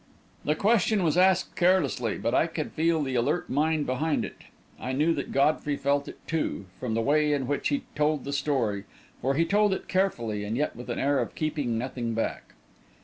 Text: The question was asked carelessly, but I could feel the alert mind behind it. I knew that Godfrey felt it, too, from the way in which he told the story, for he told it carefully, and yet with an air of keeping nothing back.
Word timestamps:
The 0.45 0.55
question 0.55 1.03
was 1.03 1.15
asked 1.15 1.55
carelessly, 1.55 2.17
but 2.17 2.33
I 2.33 2.47
could 2.47 2.71
feel 2.71 3.03
the 3.03 3.13
alert 3.13 3.51
mind 3.51 3.85
behind 3.85 4.25
it. 4.25 4.37
I 4.79 4.93
knew 4.93 5.13
that 5.13 5.31
Godfrey 5.31 5.77
felt 5.77 6.07
it, 6.07 6.17
too, 6.27 6.65
from 6.79 6.95
the 6.95 7.01
way 7.03 7.33
in 7.33 7.45
which 7.45 7.67
he 7.67 7.83
told 7.93 8.23
the 8.23 8.33
story, 8.33 8.85
for 9.21 9.35
he 9.35 9.45
told 9.45 9.75
it 9.75 9.87
carefully, 9.87 10.43
and 10.43 10.57
yet 10.57 10.75
with 10.75 10.89
an 10.89 10.97
air 10.97 11.19
of 11.19 11.35
keeping 11.35 11.77
nothing 11.77 12.15
back. 12.15 12.53